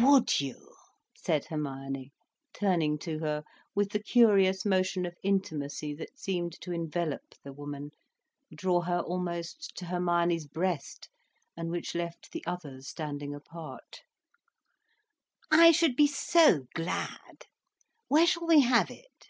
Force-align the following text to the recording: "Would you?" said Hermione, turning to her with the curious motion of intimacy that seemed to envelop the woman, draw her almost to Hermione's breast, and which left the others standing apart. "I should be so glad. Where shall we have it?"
"Would 0.00 0.40
you?" 0.40 0.74
said 1.14 1.44
Hermione, 1.44 2.12
turning 2.54 2.96
to 3.00 3.18
her 3.18 3.44
with 3.74 3.90
the 3.90 4.02
curious 4.02 4.64
motion 4.64 5.04
of 5.04 5.14
intimacy 5.22 5.92
that 5.96 6.18
seemed 6.18 6.58
to 6.62 6.72
envelop 6.72 7.34
the 7.44 7.52
woman, 7.52 7.90
draw 8.54 8.80
her 8.80 9.00
almost 9.00 9.74
to 9.76 9.84
Hermione's 9.84 10.46
breast, 10.46 11.10
and 11.58 11.68
which 11.70 11.94
left 11.94 12.32
the 12.32 12.42
others 12.46 12.88
standing 12.88 13.34
apart. 13.34 14.00
"I 15.50 15.72
should 15.72 15.94
be 15.94 16.06
so 16.06 16.64
glad. 16.74 17.44
Where 18.08 18.26
shall 18.26 18.46
we 18.46 18.60
have 18.62 18.90
it?" 18.90 19.28